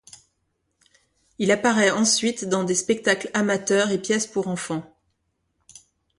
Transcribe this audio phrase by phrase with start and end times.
[1.37, 4.97] Il apparait ensuite dans des spectacles amateurs et pièces pour enfants.